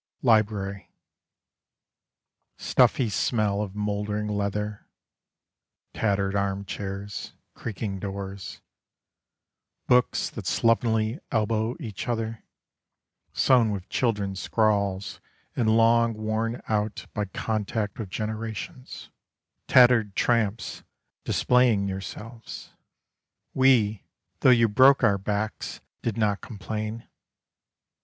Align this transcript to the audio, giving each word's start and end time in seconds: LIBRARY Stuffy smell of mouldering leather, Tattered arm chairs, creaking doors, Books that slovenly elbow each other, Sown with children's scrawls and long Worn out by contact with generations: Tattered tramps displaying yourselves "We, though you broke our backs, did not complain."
LIBRARY 0.23 0.89
Stuffy 2.57 3.07
smell 3.07 3.61
of 3.61 3.75
mouldering 3.75 4.27
leather, 4.29 4.87
Tattered 5.93 6.35
arm 6.35 6.65
chairs, 6.65 7.33
creaking 7.53 7.99
doors, 7.99 8.61
Books 9.85 10.31
that 10.31 10.47
slovenly 10.47 11.19
elbow 11.31 11.75
each 11.79 12.07
other, 12.07 12.43
Sown 13.31 13.69
with 13.69 13.89
children's 13.89 14.39
scrawls 14.39 15.19
and 15.55 15.77
long 15.77 16.15
Worn 16.15 16.63
out 16.67 17.05
by 17.13 17.25
contact 17.25 17.99
with 17.99 18.09
generations: 18.09 19.11
Tattered 19.67 20.15
tramps 20.15 20.81
displaying 21.23 21.87
yourselves 21.87 22.73
"We, 23.53 24.03
though 24.39 24.49
you 24.49 24.67
broke 24.67 25.03
our 25.03 25.19
backs, 25.19 25.79
did 26.01 26.17
not 26.17 26.41
complain." 26.41 27.07